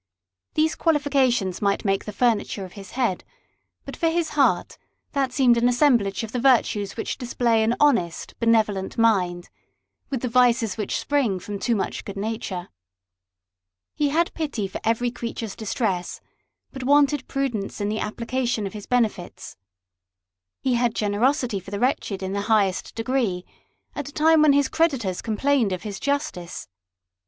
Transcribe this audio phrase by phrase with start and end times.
[0.55, 3.23] These qualifications might make the furniture of his head;
[3.85, 4.79] but for his heart,
[5.11, 9.51] that seemed an assemblage of the virtues which display an honest benevolent mind,
[10.09, 12.69] with the vices which spring from too much good nature.
[13.93, 16.19] He had pity for every creature's distress,
[16.71, 19.55] but wanted pru dence in the application of his benefits.
[20.61, 23.45] He had generosity for the wretched in the highest degree,
[23.95, 26.67] at a time when his creditors complaimed of his justice.